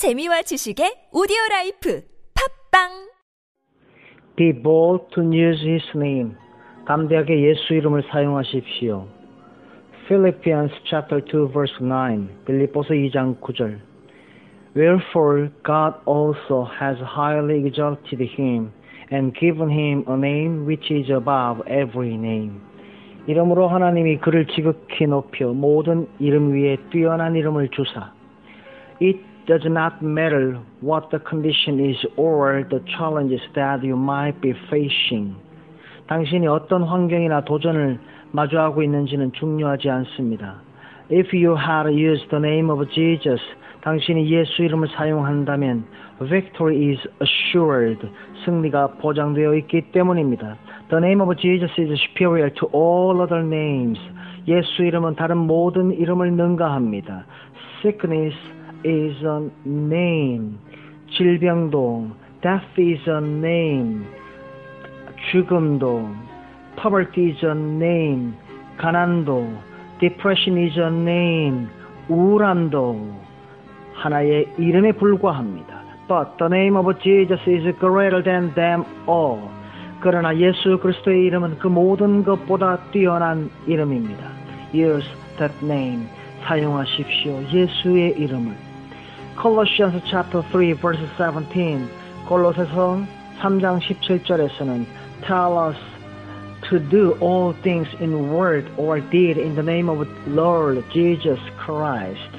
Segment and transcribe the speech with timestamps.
[0.00, 2.00] 재미와 지식의 오디오 라이프
[2.32, 3.12] 팝빵
[4.34, 6.32] Be bold to use his name.
[6.86, 9.06] 담대하게 예수 이름을 사용하십시오.
[10.08, 12.46] Philippians chapter 2 verse 9.
[12.46, 13.78] 빌립보서 2장 9절.
[14.74, 18.72] Wherefore God also has highly exalted him
[19.12, 22.62] and given him a name which is above every name.
[23.26, 28.14] 이름으로 하나님이 그를 지극히 높여 모든 이름 위에 뛰어난 이름을 주사.
[29.02, 34.54] It does not matter what the condition is or the challenges that you might be
[34.70, 35.34] facing.
[36.06, 37.98] 당신이 어떤 환경이나 도전을
[38.30, 40.62] 마주하고 있는지는 중요하지 않습니다.
[41.10, 43.42] If you had used the name of Jesus,
[43.82, 45.84] 당신이 예수 이름을 사용한다면
[46.20, 48.08] victory is assured.
[48.44, 50.58] 승리가 보장되어 있기 때문입니다.
[50.90, 53.98] The name of Jesus is superior to all other names.
[54.46, 57.24] 예수 이름은 다른 모든 이름을 능가합니다.
[57.82, 58.36] Sickness
[58.84, 60.58] is a name.
[61.16, 62.10] 질병도
[62.42, 64.06] death is a name.
[65.30, 66.10] 죽음도
[66.76, 68.34] poverty is a name.
[68.78, 69.48] 가난도
[70.00, 71.68] depression is a name.
[72.08, 73.14] 우울함도
[73.94, 75.80] 하나의 이름에 불과합니다.
[76.08, 79.40] But the name of Jesus is greater than them all.
[80.00, 84.24] 그러나 예수 그리스도의 이름은 그 모든 것보다 뛰어난 이름입니다.
[84.74, 85.06] Use
[85.38, 86.06] that name.
[86.42, 87.42] 사용하십시오.
[87.52, 88.69] 예수의 이름을.
[89.41, 91.87] Colossians chapter 3 verse 17.
[92.27, 92.99] 골로새서
[93.39, 94.85] 3장 17절에서는
[95.25, 95.77] tell us
[96.69, 102.31] to do all things in word or deed in the name of Lord Jesus Christ.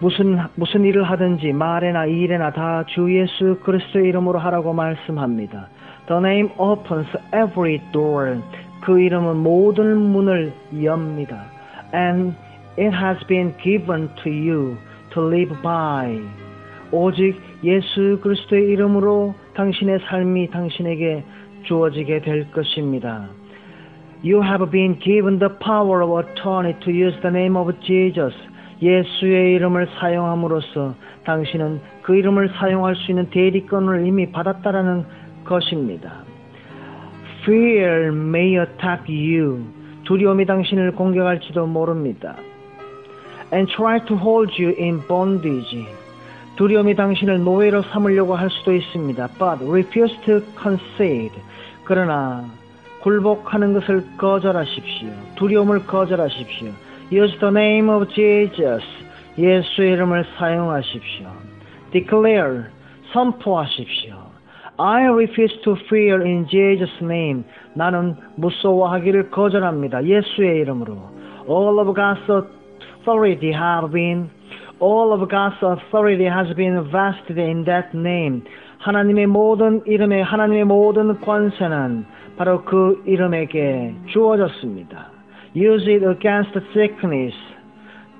[0.00, 5.68] 무슨 무슨 일을 하든지 말에나 일에나 다 주 예수 그리스도의 이름으로 하라고 말씀합니다.
[6.08, 8.42] The name opens every door.
[8.82, 11.46] 그 이름은 모든 문을 엽니다.
[11.94, 12.34] And
[12.76, 14.76] it has been given to you
[15.11, 16.21] To live by.
[16.91, 21.23] 오직 예수 그리스도의 이름으로 당신의 삶이 당신에게
[21.63, 23.29] 주어지게 될 것입니다.
[24.23, 28.35] You have been given the power of attorney to use the name of Jesus.
[28.81, 35.05] 예수의 이름을 사용함으로써 당신은 그 이름을 사용할 수 있는 대리권을 이미 받았다라는
[35.45, 36.23] 것입니다.
[37.43, 39.63] Fear may attack you.
[40.05, 42.35] 두려움이 당신을 공격할지도 모릅니다.
[43.51, 45.87] And try to hold you in bondage.
[46.55, 49.27] 두려움이 당신을 노예로 삼으려고 할 수도 있습니다.
[49.39, 51.31] But refuse to concede.
[51.83, 52.45] 그러나
[53.01, 55.09] 굴복하는 것을 거절하십시오.
[55.35, 56.71] 두려움을 거절하십시오.
[57.11, 58.85] Use the name of Jesus.
[59.37, 61.27] 예수의 이름을 사용하십시오.
[61.91, 62.65] Declare.
[63.13, 64.15] 선포하십시오.
[64.77, 67.43] I refuse to fear in Jesus' name.
[67.73, 70.05] 나는 무서워하기를 거절합니다.
[70.05, 70.93] 예수의 이름으로.
[71.49, 72.25] All of God's
[73.09, 74.29] authority have been
[74.79, 78.43] all of God's authority has been vested in that name.
[78.79, 82.05] 하나님의 모든 이름에 하나님의 모든 권세는
[82.37, 85.11] 바로 그 이름에게 주어졌습니다.
[85.55, 87.35] Use it against sickness,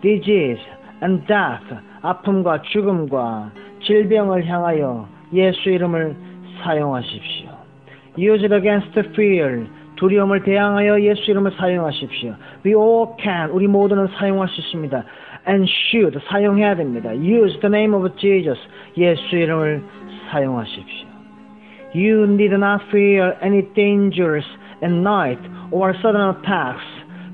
[0.02, 0.62] disease,
[1.04, 1.64] and death.
[2.02, 3.52] 아픔과 죽음과
[3.84, 6.16] 질병을 향하여 예수 이름을
[6.64, 7.50] 사용하십시오.
[8.18, 9.68] Use it against fear.
[9.99, 12.35] 두려움을 대항하여 예수 이름을 사용하십시오.
[12.67, 13.51] We all can.
[13.51, 15.05] 우리 모두는 사용할 수 있습니다.
[15.49, 16.19] And should.
[16.27, 17.15] 사용해야 됩니다.
[17.15, 18.61] Use the name of Jesus.
[18.97, 19.83] 예수 이름을
[20.31, 21.09] 사용하십시오.
[21.95, 24.45] You need not fear any dangers
[24.83, 26.85] at night or sudden attacks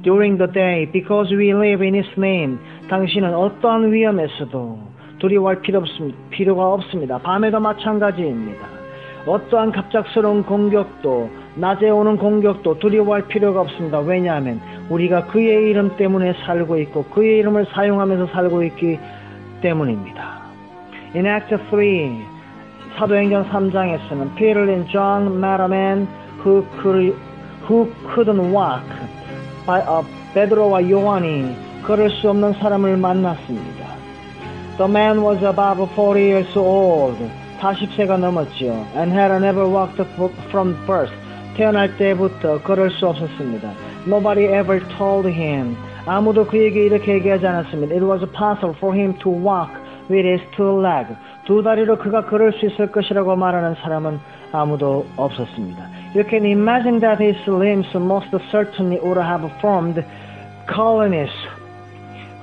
[0.03, 2.59] during the day because we live in His name.
[2.89, 6.19] 당신은 어떠한 위험에서도 두려워할 필요 없습니다.
[6.31, 7.19] 필요가 없습니다.
[7.19, 8.74] 밤에도 마찬가지입니다.
[9.26, 14.00] 어떠한 갑작스러운 공격도 낮에 오는 공격도 두려워할 필요가 없습니다.
[14.00, 19.00] 왜냐하면 우리가 그의 이름 때문에 살고 있고 그의 이름을 사용하면서 살고 있기
[19.62, 20.42] 때문입니다.
[21.16, 22.36] In Act 3
[22.98, 26.08] 사도행전 3장에서는 Peter and John met a man
[26.44, 27.16] who, could,
[27.68, 28.86] who couldn't walk.
[30.34, 31.56] 베드로와 요한이
[31.86, 33.86] 걸을 수 없는 사람을 만났습니다.
[34.78, 37.18] The man was about 40 years old.
[37.65, 38.73] 40세가 넘었지요.
[38.97, 40.03] And had never walked
[40.49, 41.13] from birth.
[41.57, 43.71] 태어날 때부터 걸을 수 없었습니다.
[44.07, 45.77] Nobody ever told him.
[46.07, 47.95] 아무도 그에게 이렇게 얘기하지 않았습니다.
[47.95, 49.71] It was possible for him to walk
[50.09, 51.15] with his two legs.
[51.45, 54.19] 두 다리로 그가 걸을 수 있을 것이라고 말하는 사람은
[54.53, 55.89] 아무도 없었습니다.
[56.15, 60.03] You can imagine that his limbs most certainly would have formed
[60.67, 61.31] colonies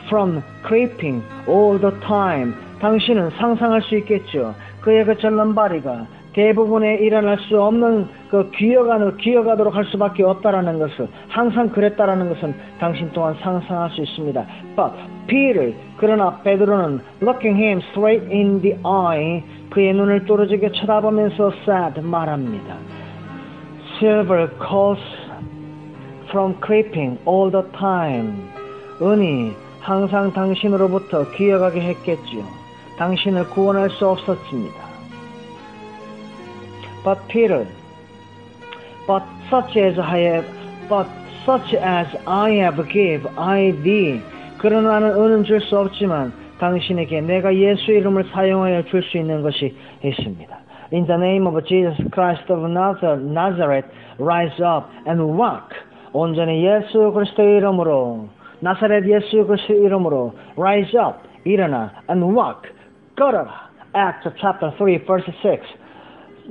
[0.07, 2.53] from creeping all the time.
[2.79, 4.53] 당신은 상상할 수 있겠죠.
[4.82, 11.68] 그의 그 전람바리가 대부분에 일어날 수 없는 그 기어가는 기어가도록 할 수밖에 없다라는 것을 항상
[11.68, 14.46] 그랬다라는 것은 당신 또한 상상할 수 있습니다.
[14.74, 14.92] But
[15.26, 22.76] Peter 그러나 베드로는 looking him straight in the eye 그의 눈을 뚫어지게 쳐다보면서 said 말합니다.
[23.98, 25.02] Silver calls
[26.30, 28.50] from creeping all the time.
[29.02, 32.61] 은이 항상 당신으로부터 기어가게 했겠지요.
[32.98, 34.92] 당신을 구원할 수 없었습니다.
[37.04, 37.66] But Peter,
[39.06, 40.46] but such as I have,
[40.88, 41.08] but
[41.44, 44.20] such as I have give I thee.
[44.58, 49.74] 그러나 나는 은은 줄 수 없지만 당신에게 내가 예수 이름을 사용하여 줄 수 있는 것이
[50.04, 50.58] 있습니다.
[50.92, 53.88] In the name of Jesus Christ of Nazareth,
[54.20, 55.74] rise up and walk.
[56.12, 58.28] 온전히 예수 그리스도의 이름으로
[58.60, 62.70] 나사렛 예수 그리스도의 이름으로 rise up 일어나 and walk
[63.22, 63.70] 걸어라.
[63.94, 65.62] Acts chapter 3 verse 6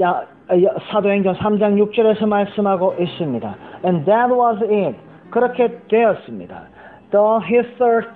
[0.02, 0.24] 야,
[0.90, 3.56] 사도행전 3장 6절에서 말씀하고 있습니다.
[3.84, 4.98] And that was it.
[5.32, 6.64] 그렇게 되었습니다.
[7.12, 8.08] The his third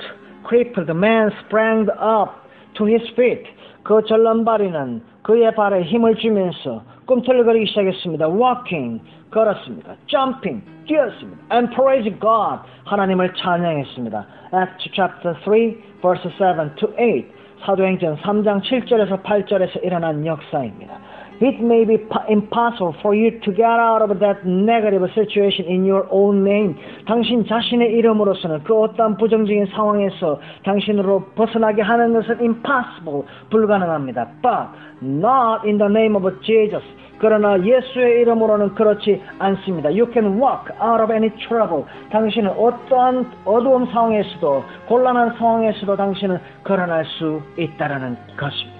[0.48, 2.31] crippled man sprang up
[2.75, 3.44] to his feet.
[3.84, 8.30] 그 절름발이는 그의 발에 힘을 주면서 꿈틀거리기 시작했습니다.
[8.30, 9.01] Walking,
[9.31, 9.96] 걸었습니다.
[10.08, 11.44] Jumping, 뛰었습니다.
[11.51, 14.25] And praising God, 하나님을 찬양했습니다.
[14.54, 17.36] Acts chapter 3, verse 7 to 8.
[17.62, 21.00] 사도행전 3장 7절에서 8절에서 일어난 역사입니다.
[21.42, 22.00] It may be
[22.30, 26.76] impossible for you to get out of that negative situation in your own name.
[27.06, 34.28] 당신 자신의 이름으로서는 그 어떠한 부정적인 상황에서 당신으로 벗어나게 하는 것은 impossible, 불가능합니다.
[34.42, 34.70] But
[35.04, 36.84] not in the name of Jesus.
[37.18, 39.90] 그러나 예수의 이름으로는 그렇지 않습니다.
[39.90, 41.86] You can walk out of any trouble.
[42.12, 48.75] 당신은 어떠한 어두운 상황에서도 곤란한 상황에서도 당신은 걸어날 수 있다라는 것입니다.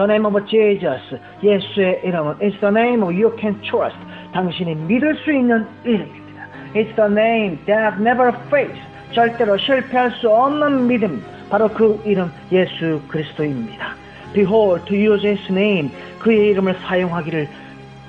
[0.00, 1.20] The name of Jesus.
[1.42, 3.98] 예수의 이름은 It's the name you can trust.
[4.32, 6.46] 당신이 믿을 수 있는 이름입니다.
[6.74, 8.80] It's the name that never fails.
[9.12, 11.22] 절대로 실패할 수 없는 믿음.
[11.50, 13.94] 바로 그 이름 예수 그리스도입니다.
[14.32, 15.90] Behold, to use His name.
[16.18, 17.46] 그의 이름을 사용하기를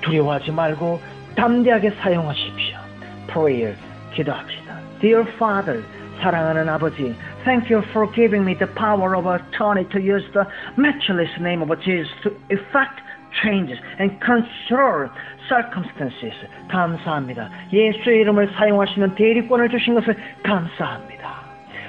[0.00, 0.98] 두려워하지 말고
[1.36, 2.78] 담대하게 사용하십시오.
[3.26, 3.74] Prayer,
[4.14, 4.78] 기도합시다.
[5.02, 5.82] Dear Father,
[6.22, 10.46] 사랑하는 아버지, thank you for giving me the power of attorney to use the
[10.76, 13.00] matchless name of Jesus to effect
[13.42, 15.08] changes and control
[15.48, 16.34] circumstances.
[16.68, 17.50] 감사합니다.
[17.72, 21.42] 예수의 이름을 사용하시는 대리권을 주신 것을 감사합니다.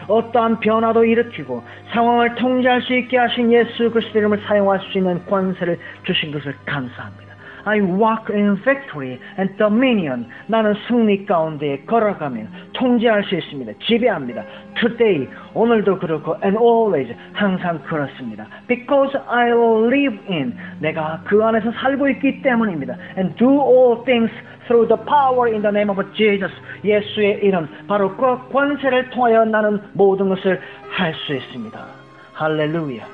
[0.08, 5.80] 어떠한 변화도 일으키고 상황을 통제할 수 있게 하신 예수 그리스도 이름을 사용할 수 있는 권세를
[6.06, 7.33] 주신 것을 감사합니다.
[7.66, 10.28] I walk in victory and dominion.
[10.48, 12.44] 나는 승리 가운데 걸어가며
[12.74, 13.74] 통제할 수 있습니다.
[13.86, 14.44] 지배합니다.
[14.80, 18.48] Today, 오늘도 그렇고 and always 항상 그렇습니다.
[18.68, 20.56] Because I live in.
[20.80, 22.96] 내가 그 안에서 살고 있기 때문입니다.
[23.18, 24.32] And do all things
[24.68, 26.54] through the power in the name of Jesus.
[26.84, 31.80] 예수의 이름, 바로 그 권세를 통하여 나는 모든 것을 할 수 있습니다.
[32.34, 33.06] 할렐루야.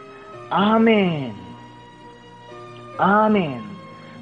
[0.50, 1.34] 아멘.
[2.98, 3.79] 아멘.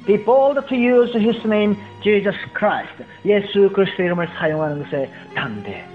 [0.07, 3.03] Be bold to use His name, Jesus Christ.
[3.25, 5.85] 예수 그리스도 이름을 사용하는 것에 담대.